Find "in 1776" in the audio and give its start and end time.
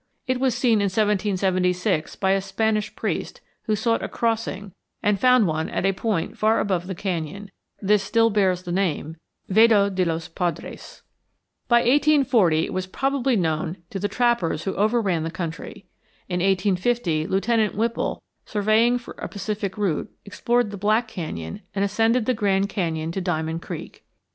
0.81-2.15